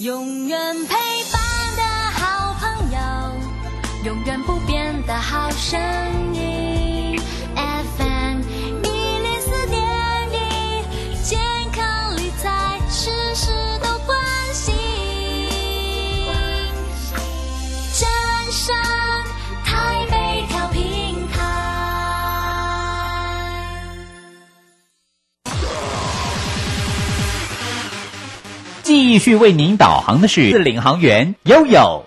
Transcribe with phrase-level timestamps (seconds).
[0.00, 0.94] 永远陪
[1.30, 1.82] 伴的
[2.14, 2.98] 好朋友，
[4.06, 5.78] 永远不变的好声
[6.32, 6.59] 音。
[29.10, 32.06] 继续为您导航的是领航员悠悠。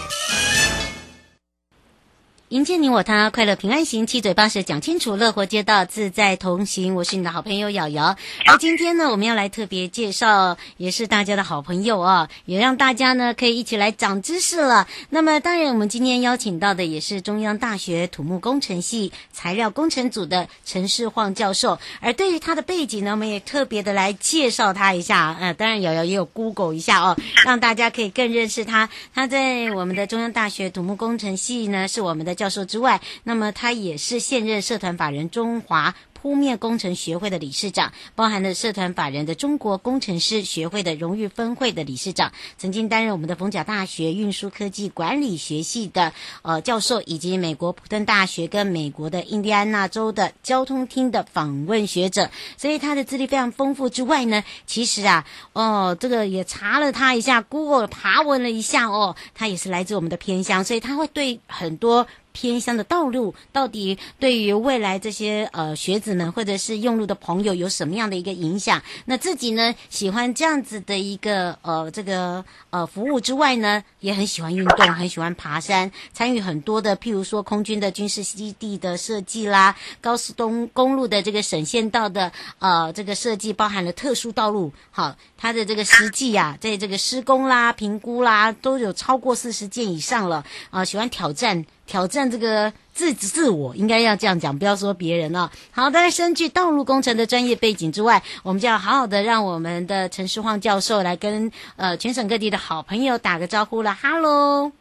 [2.51, 6.95] 迎接你我他，快乐平安行，七嘴八舌讲清楚，乐活街道自在同行。
[6.95, 8.17] 我是你的好朋友瑶瑶。
[8.45, 14.85] 而今天呢，我们要来特别介绍，也是大家的好朋友啊，也让大家呢可以一起来长知识了。
[15.09, 21.79] 那么，当然我们今天邀请到的也是中央大学土木工程系材料工程组的陈世晃教授。
[22.01, 25.37] 而对于他的背景呢，我们也特别的来介绍他一下。
[25.39, 28.89] 呃，当然瑶瑶也有 Google 一下哦，让大家可以更认识他。
[29.15, 53.87] 他在我们的中央大学土木工程系呢，是我们的教授之外，那么他也是现任社团法人中华铺面工程学会的理事长，包含了社团法人的中国工程师学会的荣誉分会的理事长，曾经担任我们的逢甲大学运输科技管理学系的呃教授，以及美国普顿大学跟美国的印第安纳州的交通厅的访问学者，所以他的资历非常丰富。
[53.87, 62.07] 之外呢，其实啊，哦，这个也查了他一下，Google 爬文了一下哦，他也是来自我们的偏乡，所以他会对很多。
[62.33, 68.81] 偏乡的道路到底对于未来这些呃学子们或者是用路的朋友有什么样的一个影响？
[69.05, 91.65] 那自己呢喜欢这样子的一个呃这个呃服务之外呢，也很喜欢运动，很喜欢爬山，参与很多的譬如说空军的军事基地的设计啦，高速东公路的这个省县道的呃这个设计，包含了特殊道路，好，它的这个实际啊，在这个施工啦、评估啦，都有超过四十件以上了啊、喜欢挑战。
[91.91, 95.49] 挑战这个自自我，应该要这样讲，不要说别人哦。
[95.71, 103.93] 好，大家身具道路工程的专业背景之外，我们就要好好的让我们的陈世晃教授来跟呃全省各地的好朋友打个招呼了。
[103.93, 104.71] 哈喽，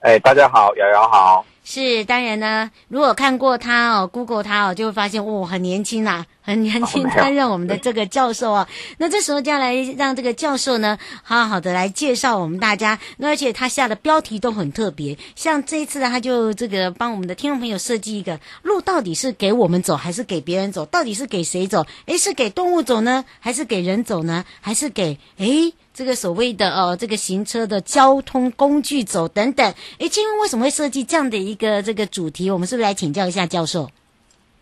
[0.00, 1.46] 哎，大家好，瑶瑶好。
[1.62, 8.68] 是，当然呢，如果看过他哦，Google 他哦，就会发现哦，很年轻呐， 很年轻，担任我们的这个教授啊。
[8.98, 13.00] 那这时候就要来让这个教授呢，好好的来介绍我们大家。
[13.16, 20.86] 那而且他下的标题都很特别，像这一次呢，他就这个帮我们的听众朋友设计一个路，到底是给我们走还是给别人走？
[20.86, 21.84] 到底是给谁走？
[22.04, 24.44] 诶，是给动物走呢，还是给人走呢？
[24.60, 25.74] 还是给诶？
[25.92, 32.50] 这个所谓的呃，这个行车的交通工具走等等，诶，今天为什么会设计这样的一个这个主题？
[32.50, 33.90] 我们是不是来请教一下教授？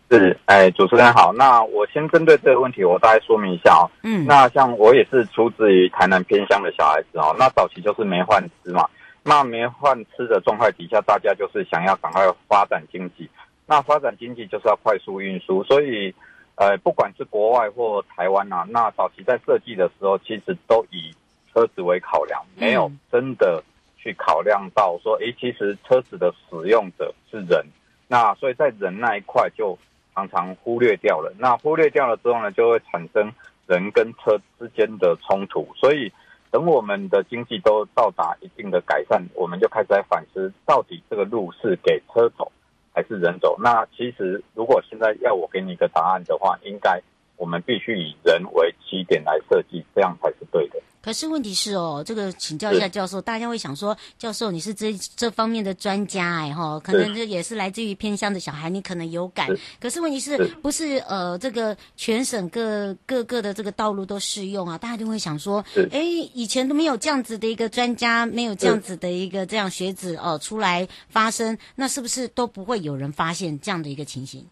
[0.09, 3.89] 是，哎，主持人好，那我先针对这个问题，我大概说明一下哦。
[4.03, 8.87] 嗯，那像我也是出自于台南偏乡的小孩子哦，那早期就是没饭吃嘛，
[9.23, 13.27] 那没饭吃的状态底下，大家就是想要赶快发展经济，
[13.65, 16.13] 那发展经济就是要快速运输，所以
[16.55, 21.11] 呃，不管是国外或台湾啊，那早期在设计的时候，其实都以
[21.51, 23.63] 车子为考量，没有真的
[23.97, 27.65] 去考量到说，诶，其实车子的使用者是人，
[28.07, 29.77] 那所以在人那一块就
[30.15, 31.31] 常常忽略掉了。
[31.37, 33.31] 那忽略掉了之后呢，就会产生
[33.67, 35.67] 人跟车之间的冲突。
[35.75, 36.11] 所以
[36.49, 42.49] 等我们的经济都到达一定的改善，我们就开始在反思，到底这个路是给车走
[42.93, 43.57] 还是人走？
[43.61, 47.01] 那其实如果现在要我给你一个答案的话，应该
[47.37, 50.75] 我们必须以人为起点来设计，这样才是对的。
[51.01, 59.47] 可是问题是哦，这个请教一下教授，大家会想说，教授你是这这方面的专家哎哈，可能这也是来自于偏乡的小孩，你可能有感。
[59.79, 64.79] 可是问题是不是呃这个全省各各个的这个道路都适用啊？
[64.79, 66.01] 大家就会想说，哎，
[66.33, 74.43] 以前都没有这样子的一个专家，没有这样子的一个这样学子哦出来发声，那是不是都不会有人发现这样的一个情形？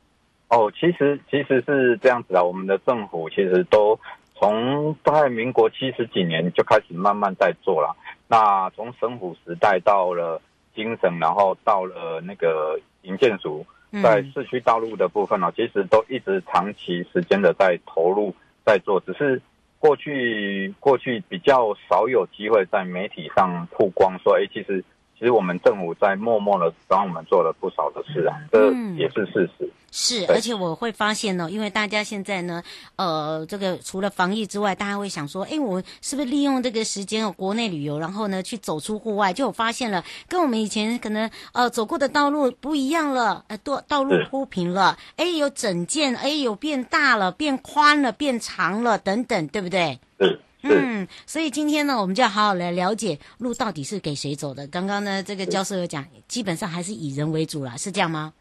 [0.53, 3.99] 哦，其实其实是这样子啊，我们的政府其实都
[4.35, 7.95] 从大概民国七十几年就开始慢慢在做了。
[8.27, 10.39] 那从省府时代到了
[10.75, 13.65] 精神，然后到了那个营建署，
[14.03, 18.31] 在市区道路的部分呢，其实都一直长期时间的在投入
[18.63, 19.41] 在做，只是
[19.79, 24.83] 过去过去比较少有机会在媒体上曝光，说哎，其实。
[25.17, 29.69] 其实我们政府在默默的帮我们做了不少的事啊，这也是事实。
[29.95, 32.63] 是，而且我会发现呢，因为大家现在呢，
[32.95, 49.99] 呃，这个除了防疫之外，大家会想说，哎，我是不是利用这个时间哦，国内旅游，然后呢去走出户外，就我发现了，跟我们以前可能呃走过的道路不一样了，呃，道道路铺平了，哎，有整建，哎，有变大了，变宽了，变长了，等等，对不对？
[50.19, 50.41] 是。
[50.63, 54.65] 嗯，所以今天呢，我们就要好好来了解路到底是给谁走的。
[54.67, 58.33] 刚刚呢，这个教授有讲，基本上还是以人为主啦，是这样吗？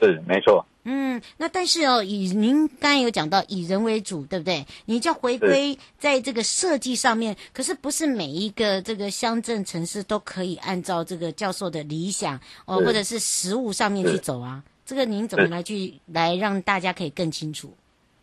[0.00, 0.64] 是，没错。
[0.84, 4.66] 嗯，那但是哦，以您刚才有讲到以人为主，对不对？
[4.86, 14.62] 你就要回归在这个设计上面，可是不是每一个这个乡镇城市都可以按照这个教授的理想哦，或者是实物上面去走啊？
[14.86, 17.72] 这个您怎么来去来让大家可以更清楚？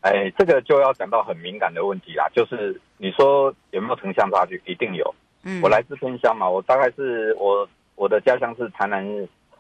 [0.02, 4.62] 哎，这个就要讲到很敏感的问题啦，就是你说有没有城乡差距？
[4.66, 5.14] 一定有。
[5.44, 9.06] 嗯，我来自偏乡嘛，我大概是我我的家乡是台南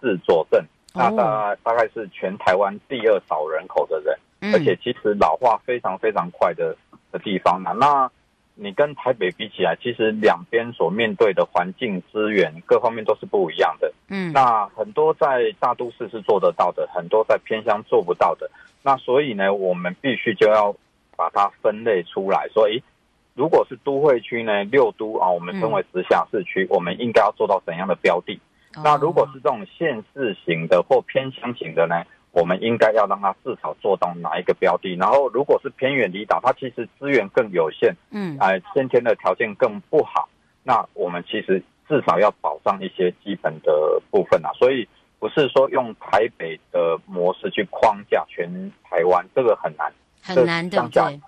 [0.01, 0.63] 市左镇，
[0.93, 6.75] 那大大概是全台湾第二少人口的人，嗯，而且其实老化非常非常快的
[7.11, 7.71] 的地方嘛。
[7.73, 8.09] 那
[8.55, 13.93] 你跟台北比起来，其实两边所面对的环境资源各方面都是不一样的。
[14.09, 18.49] 嗯，那很多在大都市是做得到的，很多在偏乡做不到的。
[18.81, 20.75] 那所以呢，我们必须就要
[21.15, 22.81] 把它分类出来，所以
[23.37, 28.39] 如果是都会区呢，六都啊，我们称为直辖市区，我们应该要做到怎样的标的？
[28.83, 34.95] 那如果是这种县市型的或偏乡型的呢，我们应该要让它至少做到哪一个标的？
[34.95, 40.27] 然后如果是偏远离岛，它其实资源更有限，嗯，哎，先天的条件更不好，
[40.63, 44.87] 那我们其实至少要保障一些基本的部分啊，所以。
[45.19, 48.47] 不是说用台北的模式去框架全
[48.83, 49.91] 台湾，这个很难，
[50.21, 51.19] 很难，对不对？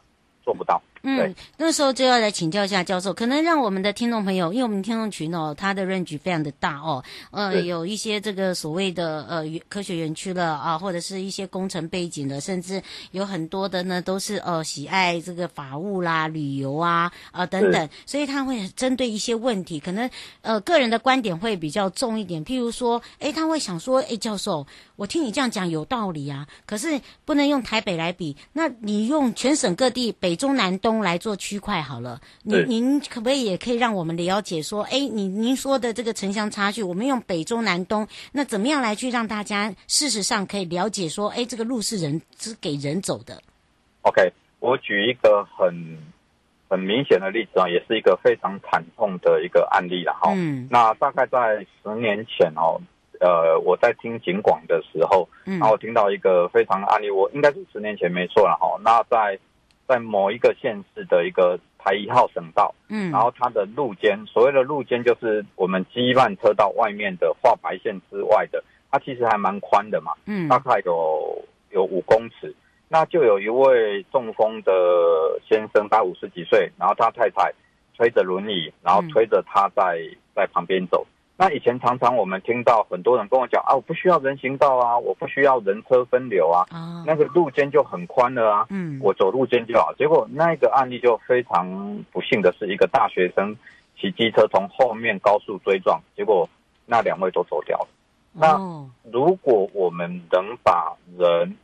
[0.43, 0.79] 做不到。
[1.03, 7.01] 嗯，那时候就要来请教一下教授，可能让我们的听众朋友，因为我们听众群哦，它的 range 非常的大哦，
[7.31, 17.71] 呃，有一些这个所谓的呃科学园区了啊，或者是一些工程背景的，甚至有很多的呢都是呃喜爱这个法务啦、旅游啊啊、呃、等。
[17.71, 20.09] 等，所以他会针对一些问题，可能
[20.41, 30.88] 呃个人的观点会比较重一点，譬如说，诶，他会想说，诶，教授，我听你这样讲有道理啊，可是不能用台北来比，那你用全省各地北中南东。
[30.97, 43.39] 来做区块好了，您您可不可以也可以让我们了解说，哎，你您说的这个城乡差距，我们用北中南东，那怎么样来去让大家事实上可以了解说，哎，这个路是人是给人走的
[44.01, 45.71] ？OK，我举一个很
[46.67, 50.31] 很明显的例子啊，也是一个非常惨痛的一个案例了哈。
[50.35, 52.79] 嗯，那大概在十年前哦，
[53.19, 58.79] 呃，我在听警广的时候，嗯，然后我听到一个非常案例，我应该是十年前没错了哈。
[58.83, 59.37] 那在
[59.89, 72.55] 在某一个县市的一个台一号省道，嗯，然后它的路肩，所谓的路肩就是我们机慢车道外面的画白线之外的，它其实还蛮宽的嘛，嗯，大概有有五公尺。
[72.87, 74.71] 那就有一位中风的
[75.47, 77.51] 先生，他五十几岁，然后他太太
[77.95, 79.99] 推着轮椅，然后推着他在
[80.35, 81.05] 在旁边走。
[81.41, 89.93] 那以前常常我们听到很多人跟我讲啊，我不需要人行道啊，我不需要人车分流啊，啊那个路肩就很宽了啊，嗯，我走路肩就好。
[89.93, 93.55] 结果那个案例就非常不幸的是，一个大学生
[93.97, 96.45] 骑机车从后面高速追撞，结果
[96.85, 97.87] 那两位都走掉了。
[98.33, 101.55] 哦、那如果我们能把人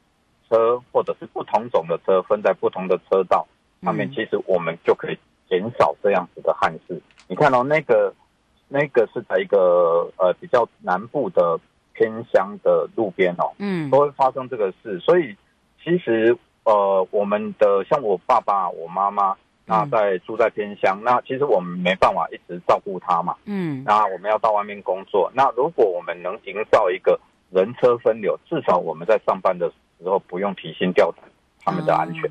[0.50, 3.46] 车或者是不同种的车分在不同的车道
[3.84, 7.02] 上面，其实我们就可以减少这样子的憾事。
[7.28, 8.14] 你看到、哦、那个。
[8.68, 11.60] 那个是在一个呃比较南部的
[11.94, 15.36] 偏乡的路边哦，嗯，都会发生这个事，所以
[15.84, 27.20] 其实呃我们的像我爸爸、我妈妈，那在住在偏乡，那其实我们没办法一直照顾他嘛，嗯，那我们要到外面工作，那如果我们能营造一个
[27.52, 31.24] 人车分流，至少我们在上班的时候不用提心吊胆
[31.64, 32.30] 他们的安全。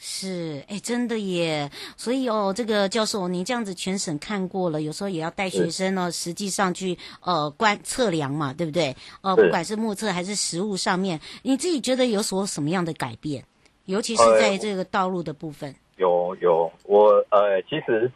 [0.00, 1.68] 是，哎，真的耶！
[1.96, 8.94] 所以哦，这个教授，您这样子全省看过了，有时候也要带学生呢，实际上去呃观测量嘛，对不对？
[9.22, 13.42] 呃，不管是目测还是实物上面，你自己觉得有所什么样的改变？
[13.86, 15.68] 尤其是在这个道路的部分。
[15.70, 18.08] 呃、有有，我呃，其实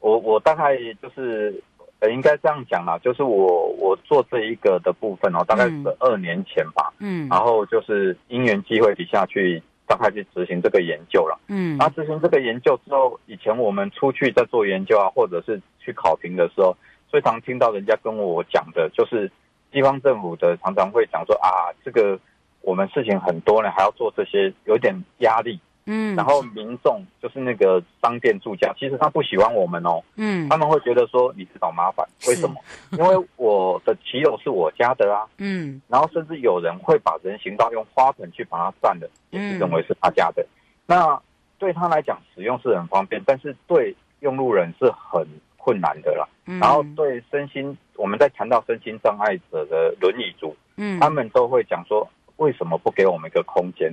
[0.00, 1.58] 我我大概就是
[2.00, 9.62] 呃，应该这样讲啦，就是我我做这一个的部分哦，大概是二年前吧，嗯，然后就是因缘机会底下去。
[9.92, 11.38] 赶快去执行这个研究了。
[11.48, 16.74] 嗯，那执行这个研究之后，以前我们出去在做研究啊，或者是去考评的时候，
[17.08, 19.30] 最常听到人家跟我讲的，就是
[19.70, 22.18] 地方政府的常常会讲说啊，这个
[22.62, 25.60] 我们事情很多呢，还要做这些，有点压力。
[25.84, 30.00] 嗯，然后民众就是那个商店住家，其实他不喜欢我们哦。
[30.16, 32.54] 嗯，他们会觉得说你是找麻烦，为什么？
[32.92, 35.26] 因为我的骑楼是我家的啊。
[35.38, 40.42] 嗯，然后甚至有人会把人行道用花盆去把它占了，也是认为是他家的。
[40.42, 40.48] 嗯、
[40.86, 41.20] 那
[41.58, 46.28] 对他来讲使用是很方便，但是对用路人是很困难的啦。
[46.46, 53.92] 嗯、然后对身心，我们在谈到身心障碍者的轮椅族，嗯，他们都会讲说，为什么不给我们一个空间？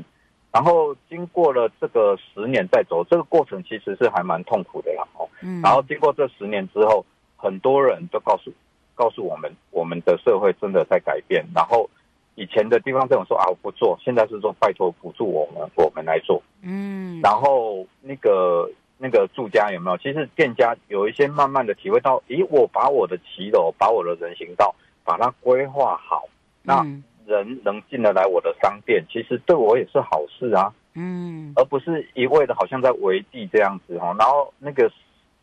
[0.52, 5.08] 然后经过了这个十年再走，这个过程其实是还蛮痛苦的啦。
[5.14, 5.62] 哦，嗯。
[5.62, 7.06] 然后经过这十年之后，
[7.38, 8.52] 很多人都告诉
[8.96, 11.46] 告诉我们，我们的社会真的在改变。
[11.54, 11.88] 然后
[12.34, 16.42] 以前的地方政府说啊，我不做，现在是说拜托辅助我们，我们来做。
[16.64, 17.22] 嗯。
[17.22, 19.98] 然后那个那个住家有没有？
[20.00, 26.24] 其实店家有一些慢慢的体会到，咦，我把我的骑楼，把我的人行道，把它规划好，
[26.64, 26.80] 那。
[26.82, 30.74] 嗯人能进得来我的商店，其实对我也是好事啊。
[30.96, 34.16] 嗯，而不是一味的好像在围地这样子哈。
[34.18, 34.92] 然后那个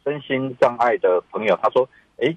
[0.03, 1.89] 身心障碍的朋友他说
[2.19, 2.37] ：“诶，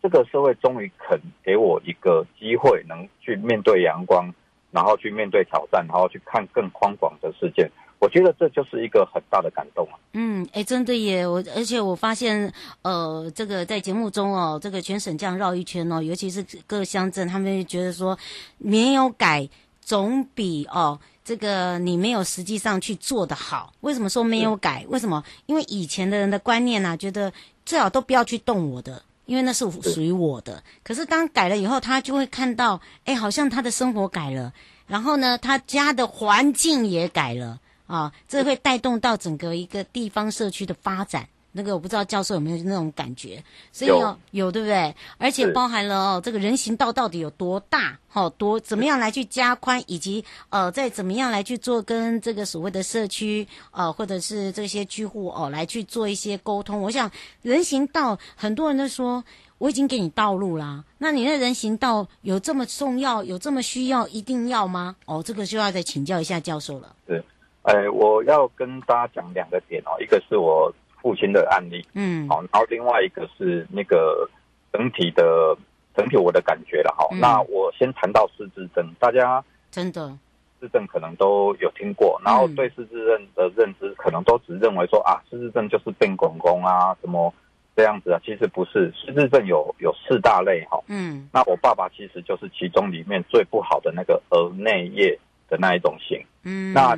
[0.00, 4.32] 这个社会终于肯给我一个机会，能去面对阳光，
[4.70, 9.98] 然后去面对挑战，然后去看更宽广的世界。”我觉得这就是一个很大的感动啊。
[10.12, 11.26] 嗯，哎，真的耶！
[11.26, 18.16] 我而且我发现，呃，这个在节目中哦，这个全省这样绕一圈哦，尤其是各乡镇，他们觉得说
[18.58, 19.48] 没有改
[19.80, 23.72] 总比哦这个你没有实际上去做的好。
[23.80, 24.84] 为什么说没有改？
[24.88, 25.22] 为什么？
[25.46, 27.32] 因为以前的人的观念啊，觉得
[27.64, 30.62] 最好都不要去动我的，因为那是属于我的。
[30.84, 34.52] 可是当改了以后，他就会看到，哎，好像他的生活改了，
[34.86, 37.58] 然后呢，他家的环境也改了。
[37.86, 41.28] 啊，这会带动到整个一个地方社区的发展。
[41.58, 44.94] 那个我不知道教授有没有那种感觉，所以有有对不对？
[45.16, 47.98] 而且包含了哦，这个人行道到底有多大？
[48.08, 56.82] 好多怎么样来去加宽，以及呃，再怎么样来去做跟这个所谓的社区呃，或者是这些居户哦，来去做一些沟通。
[56.82, 59.24] 我想人行道很多人都说
[59.56, 64.94] 我已经给你道路啦，那你那人行道有这么重要，有这么需要，一定要吗？
[65.06, 66.94] 哦，这个就要再请教一下教授了。
[67.06, 67.24] 对。
[67.66, 74.28] 哎，我要跟大家讲两个点哦，一个是我父亲的案例，嗯，好，然后另外一个是那个
[74.72, 75.56] 整体的
[75.96, 77.04] 整体我的感觉了哈。
[77.10, 80.16] 嗯、那我先谈到失智症，大家真的
[80.60, 87.34] 失智症可能都有听过，然后对失智症的认知可能都只认为说啊，失智症就是变公公啊，什么
[87.74, 95.18] 这样子啊，其实不是，失智症有有四大类哈，嗯，那我爸爸其实就是其中里面最不好的那个额内叶
[95.48, 96.96] 的那一种型，嗯，那。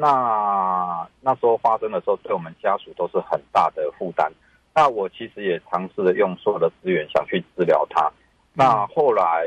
[0.00, 4.32] 那那时候发生的时候，对我们家属都是很大的负担。
[4.74, 8.08] 那我其实也尝试了用所有的资源想去治疗他。
[8.54, 9.46] 那后来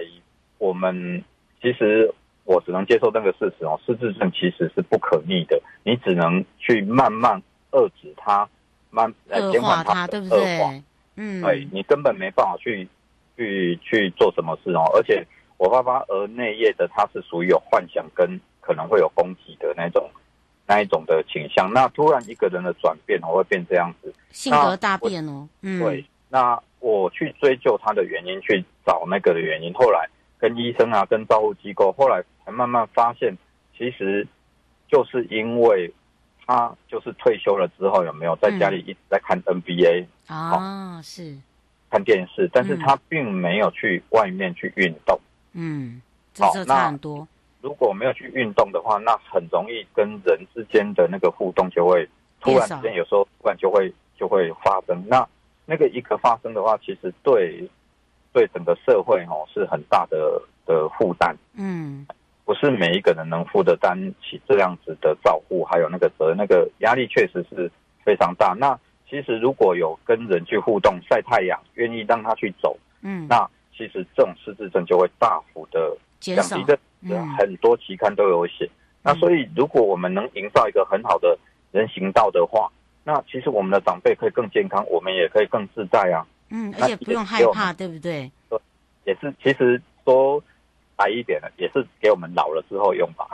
[0.58, 1.24] 我们
[1.62, 7.42] 其实我只能接受那个事实哦，失智症其实是不可逆的，你只能去慢慢
[7.72, 8.50] 遏制它，
[8.90, 10.84] 慢呃减缓它的恶化，对不对？
[11.16, 12.86] 嗯，对，你根本没办法去
[13.38, 14.84] 去去做什么事哦。
[14.96, 15.26] 而且
[15.58, 20.10] 我爸爸额内叶的，他是属于有幻想跟可能会有攻击的那种。
[20.72, 25.46] 那一种的倾向，那突然一个人的转变，我会变这样子，性格大变哦。
[25.64, 26.06] 嗯，对。
[26.30, 29.74] 那我去追究他的原因，去找那个的原因。
[29.74, 30.08] 后来
[30.40, 33.38] 跟医生啊，跟照护机构，后来才慢慢发现，
[33.78, 34.26] 其实
[34.88, 35.94] 就是因为
[36.48, 40.52] 他就是退休了之后，有没有在家里一直在看 NBA 啊？
[40.56, 41.36] 哦、是
[41.90, 45.20] 看电视，但是他并没有去外面去运动。
[45.52, 46.02] 嗯，
[46.34, 47.28] 差很多。
[47.62, 52.08] 如果没有去运动的话，那很容易跟人之间的那个互动就会
[52.40, 55.04] 突然之间，有时候突然就会就会发生。
[55.08, 55.28] 那
[55.66, 57.70] 那个一个发生的话，其实对
[58.34, 61.36] 对整个社会哦是很大的的负担。
[61.56, 62.06] 嗯，
[62.46, 67.72] 不是每一个人能负得担起这样子的照顾，还有那个责任，那个压力确实是
[68.04, 68.56] 非常大。
[68.58, 68.78] 那
[69.08, 76.74] 其实如果有跟人去互动、晒太阳，愿意让他去走，嗯，那其实这种失智症就会大幅的降低的。
[76.76, 76.80] 嗯、
[77.38, 78.70] 很多期刊都有写，
[79.04, 81.38] 那所以如果我们能营造一个很好的
[81.72, 82.72] 人行道的话，
[83.04, 86.26] 那其实我们的长辈可以更健康，我们也可以更自在啊。
[86.50, 88.32] 嗯，而且不用害怕，对不对？
[88.50, 88.60] 对，
[89.06, 90.42] 也是，其实说。
[91.02, 93.26] 白一点的，也是给我们老了之后用吧。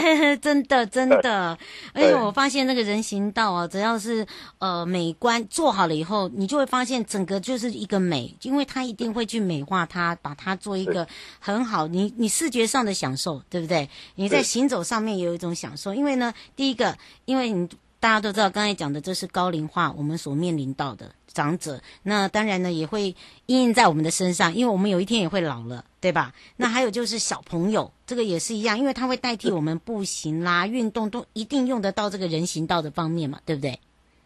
[0.42, 1.56] 真的，真的。
[1.94, 4.26] 而且我发现那个人行道啊，只要是
[4.58, 11.06] 呃美观做好了以后，你就会发现整个就是一个美，因为它一定会去美化它，把它做一个
[11.38, 11.86] 很好。
[11.86, 13.88] 你你视觉上的享受，对不对？
[14.16, 17.66] 你在行走上面也有一种享受，因为呢，第一个，因为你
[18.04, 21.10] 大家都知道，刚才讲的这是高龄化，我们所面临到的。
[21.28, 23.04] 长者，那当然呢也会
[23.46, 26.30] 印印在我们的身上，因为我们有一天也会老了，对吧？
[26.58, 33.80] 那还有就是小朋友，这个也是一样，因为它会代替我们步行啦、运动，都一定用得到这个人行道的方面嘛，对不对？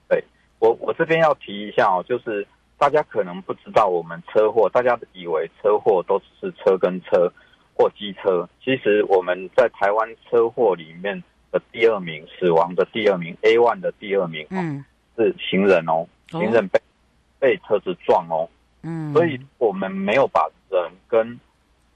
[0.09, 0.25] 对，
[0.59, 2.45] 我我这边要提一下哦，就是
[2.79, 7.33] 大家可能不知道，我们车祸，大家以为车祸都是车跟车
[7.77, 14.85] 或机车，其实我们在台湾车祸里面的第二名，死亡的第二名，A one 的第二名，嗯，
[15.17, 16.81] 是行人哦，行人被。
[17.41, 18.51] 被车子撞哦，
[18.83, 21.39] 嗯，所以我们没有把人跟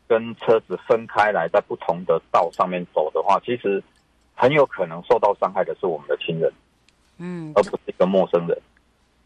[0.06, 3.82] 跟车子分开来，在不同的道上面走的话，其实
[4.36, 6.48] 很有可能受到伤害的是我们的亲人，
[7.18, 8.56] 嗯，而不是一个陌生人。
[8.56, 8.62] 嗯、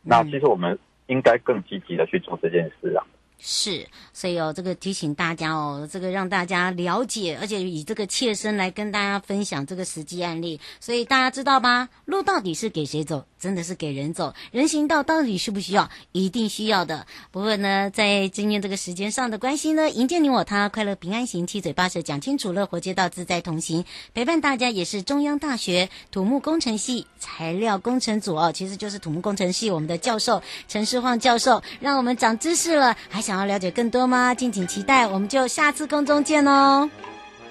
[0.05, 0.79] 那其实我们
[1.09, 3.05] 应该更积极的去做这件事啊。
[3.39, 11.89] 是，所以哦，这个提醒大家哦，这个让大家了解，而且以这个切身来跟大家分享这个实际案例，所以大家知道吧？
[12.07, 13.27] 路到底是给谁走？
[13.39, 14.35] 真的是给人走。
[14.51, 15.91] 人行道到底需不需要？
[16.13, 17.07] 一定需要的。
[17.31, 33.26] 不过呢，在今天这个时间上的关系呢，迎接你我他，快乐平安行，七嘴八舌讲清楚，乐活街道自在同行，陪伴大家也是中央大学土木工程系材料工程组哦，其实就是土木工程系我们的教授陈世晃教授，让我们长知识了，还。
[33.27, 34.33] 想要了解更多吗？
[34.33, 36.89] 敬请期待，我们就下次空中见哦。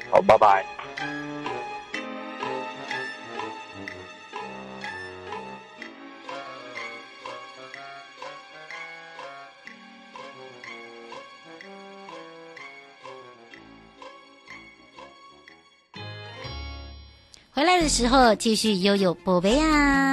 [0.10, 0.65] 好，拜拜。
[17.51, 20.05] 回来的时候继续悠悠宝贝啊。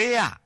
[0.00, 0.40] 贝啊！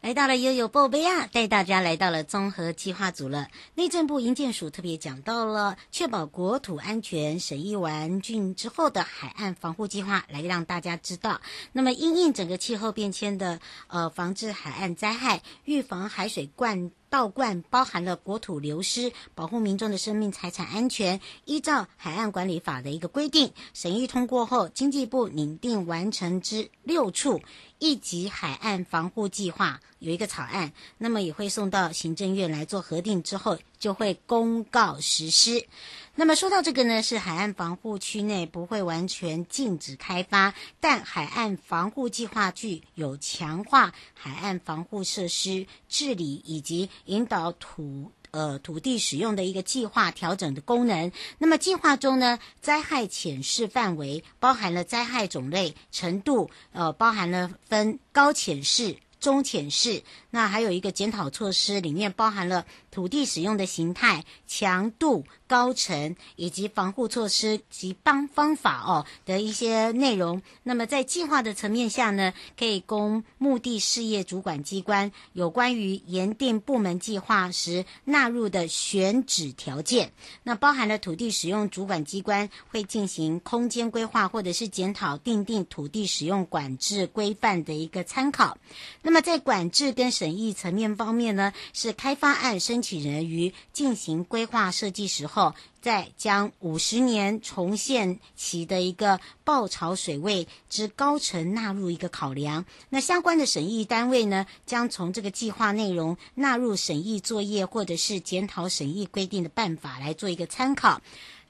[0.00, 3.46] 来到了悠悠宝贝啊，带大家来到了综合计划组了。
[3.76, 11.40] 内政部营建署特别讲到了确保国土安全审议完竣之后的海岸防护计划，来让大家知道。
[11.70, 16.90] 那么因应整个气候变迁的呃防治海岸灾害，预防海水灌。
[17.10, 21.20] 道观包含了国土流失，保护民众的生命财产安全。
[21.44, 27.40] 依照海岸管理法的一个规定，审议通过后，经济部拟定完成之六处
[27.78, 35.66] 一级海岸防护计划有一个草案，那么也会送到行政院来做核定之后，就会公告实施。
[36.14, 51.12] 那么说到这个呢，是海岸防护区内不会完全禁止开发，但海岸防护计划具有强化海岸防护设施治理以及引导土呃土地使用的一个计划调整的功能。
[51.38, 58.96] 那么计划中呢，灾害潜势范围包含了灾害种类程度，呃，包含了分高潜势。
[59.20, 70.42] 中潜势，那还有一个检讨措施，里面包含了土地使用的形态、强度、高程以及防护措施及方方法哦的一些内容。
[70.62, 80.12] 那么在计划的层面下呢，可以供目的事业主管机关有关于研定部门计划时纳入的选址条件。
[80.42, 88.58] 那包含了土地使用主管机关会进行空间规划，或者是检讨订定土地使用管制规范的一个参考。
[89.00, 102.64] 那么在管制跟审议层面方面呢，是开发案申请人于进行规划设计时候，再将五十年重现期的一个爆潮水位之高程纳入一个考量。
[102.88, 111.00] 那相关的审议单位呢，将从这个计划内容纳入审议作业或者是检讨审议规定的办法来做一个参考。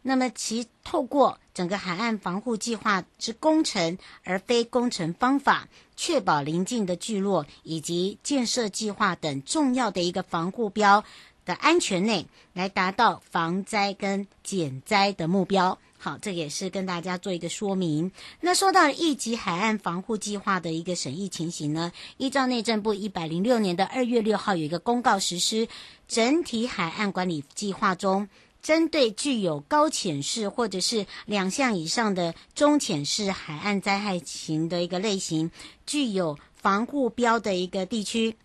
[0.03, 11.03] 那么其透过整个海岸防护计划之工程，而非工程方法，确保邻近的聚落以及建设计划等重要的一个防护标
[11.45, 15.77] 的安全内，来达到防灾跟减灾的目标。
[15.99, 18.13] 好，这也是跟大家做一个说明。
[18.41, 25.67] 那说到一级海岸防护计划的一个审议情形呢，依照内政部一百零六年的二月六号有一个公告实施
[26.07, 28.29] 整体海岸管理计划中。
[28.69, 35.51] 针对具有高潜势或者是两项以上的中潜势海岸灾害型的一个类型，
[35.87, 38.37] 具有防护标的一个地区，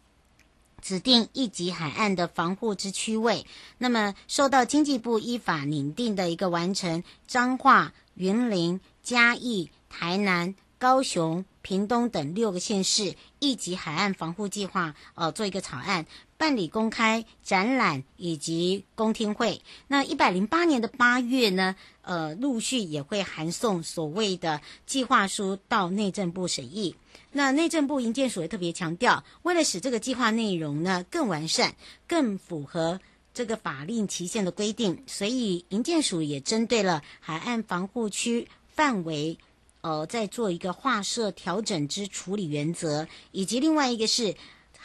[0.82, 3.46] 指定一级海岸的防护之区位，
[3.80, 16.06] 那么受到经济部依法拟定的一个完成彰化、云林、嘉义、台南、高雄、屏东等六个县市一级海岸防护计划，呃，做一个草案。
[16.44, 19.62] 办理公开展览以及公听会。
[19.88, 26.94] 那一百零八年的八月呢，呃，陆续也会函送所谓的计划书到内政部审议。
[27.32, 31.74] 那内政部营建署也特别强调，为了使这个计划内容呢更完善、
[32.06, 33.00] 更符合
[33.34, 39.38] 这个法令期限的规定，所以营建署也针对了海岸防护区范围，
[39.80, 44.36] 呃，在做一个划设调整之处理原则，以及另外一个是。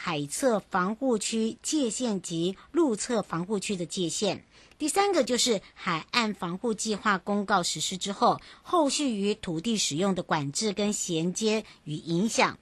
[0.01, 4.45] 海侧防护区界限及陆侧防护区的界限。
[4.77, 12.57] 第三个就是海岸防护计划公告实施之后，后续与土地使用的管制跟衔接与影响。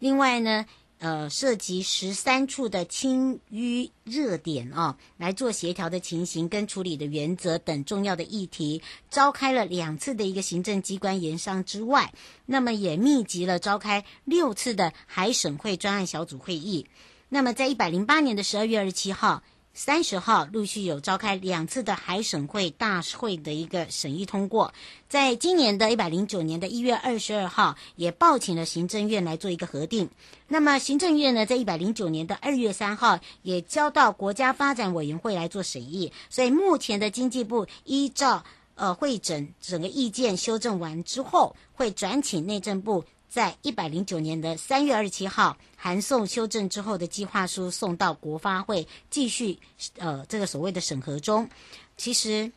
[0.00, 0.66] 另外呢，
[1.02, 12.14] 呃，涉及十三处的清淤热点哦，来做协调的情形跟处理的原则等重要的议题，召开了两次的一个行政机关研商之外，
[12.46, 16.86] 那么也密集了召开六次的海省会专案小组会议。
[17.28, 19.42] 那么在一百零八年的十二月二十七号。
[19.74, 24.74] 三十号陆续有召开两次的海审会大会的一个审议通过，
[25.08, 30.10] 在今年的一百零九年的一月二十二号也报请了行政院来做一个核定。
[30.48, 36.12] 那么行政院呢，在一百零九年的二月三号也交到国家发展委员会来做审议。
[36.28, 43.04] 所以目前的经济部依照呃会诊整个意见修正完之后，会转请内政部。
[43.32, 49.58] 在一百零九年的三月二十七号，函送修正之后的计划书送到国发会继续
[49.96, 51.48] 呃这个所谓的审核中。
[51.96, 52.52] 其实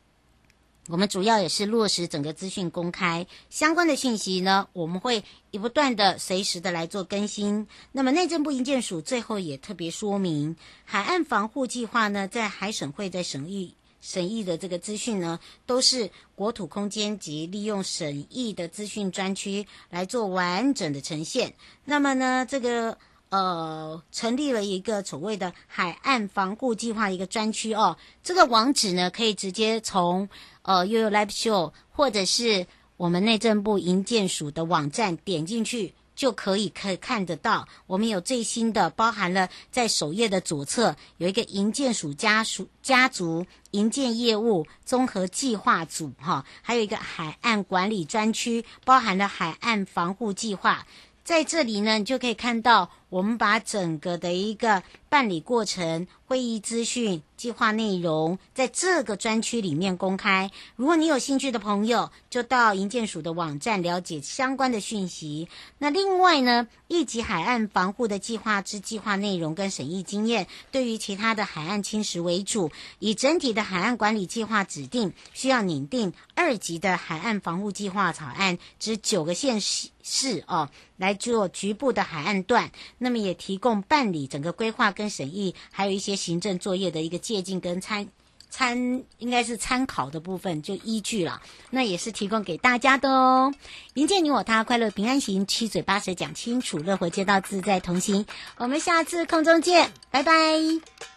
[0.90, 7.66] 我们主要也是落实整个资讯公开相关的讯息呢，我们会不断的随时的来做更新。
[7.94, 13.74] 那么内政部营建署最后也特别说明，海岸防护计划呢，在海审会在审议。
[14.08, 21.52] 审议的这个资讯呢，都是国土空间及利用审议的资讯专区来做完整的呈现。
[21.86, 22.96] 那么呢，这个
[23.30, 27.98] 呃，成立了一个所谓的海岸防护计划一个专区哦。
[28.24, 30.30] 这个网址呢，可以直接从
[30.62, 50.88] 呃悠悠 Live Show 或者是我们内政部营建署的网站，点进去就可以可以看得到，我们有最新的，包含了在首页的左侧有一个银建署家属家族银建业务综合计划组，哈，还有一个海岸管理专区，包含了海岸防护计划，
[51.26, 57.24] 在这里呢，你就可以看到我们把整个的一个办理过程、会议资讯。
[57.36, 60.50] 计划内容在这个专区里面公开。
[60.78, 65.50] 如果你有兴趣的朋友，就到营建署的网站了解相关的讯息。
[65.78, 82.72] 那另外呢，一级海岸防护的计划之计划内容跟审议经验，对于其他的海岸侵蚀为主，以整体的海岸管理计划指定需要拟定二级的海岸防护计划草案之九个县市是哦，来做局部的海岸段。
[83.00, 87.16] 那么也提供办理整个规划跟审议，还有一些行政作业的一个。
[87.26, 88.08] 借鉴跟参
[88.52, 91.42] 参应该是参考的部分，就依据了，
[91.72, 93.52] 那也是提供给大家的哦。
[93.96, 98.28] 迎接你我他，快乐平安行，七嘴八舌讲清楚，乐活街道自在同行。
[98.58, 101.15] 我们下次空中见，拜拜。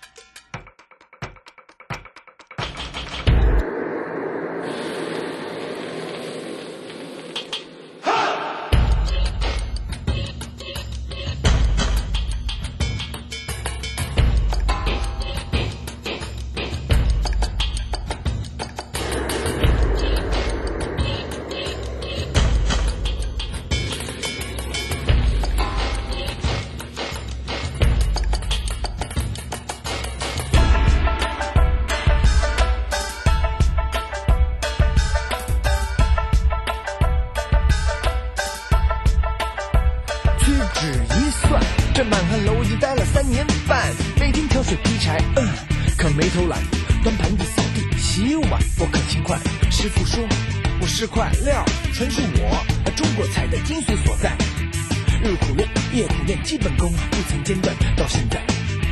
[56.61, 58.41] 本功不曾间断，到现在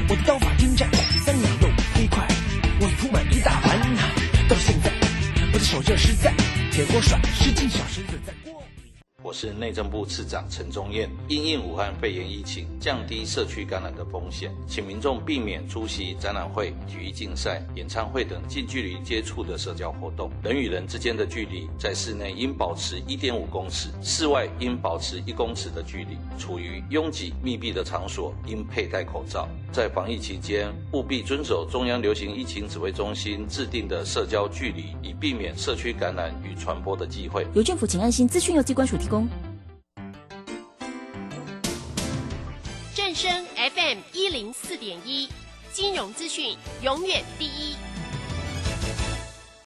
[0.08, 0.88] 我的刀法精湛，
[1.24, 2.26] 三两肉飞快，
[2.80, 3.78] 我铺满一大盘，
[4.48, 4.92] 到现在
[5.52, 6.32] 我的手劲实在，
[6.70, 8.15] 铁锅甩，十斤小时子。
[9.38, 20.30] 是内政部次长陈宗彦，因应武汉肺炎疫情，降低社区感染的风险，请民众避免出席展览会、体育竞赛、演唱会等近距离接触的社交活动。
[20.42, 26.16] 人与人之间的距离，在室内应保持一点五公尺，室外应保持一公尺的距离。
[26.38, 29.46] 处于拥挤密闭的场所，应佩戴口罩。
[29.70, 37.46] 在防疫期间，务必遵守中央流行疫情指挥中心制定的社交距离，以避免社区感染与传播的机会。
[37.52, 38.26] 有政府，请安心。
[38.26, 39.25] 资讯由机关署提供。
[43.16, 45.26] 正声 FM 一零四点一，
[45.72, 47.74] 金融资讯永远第一。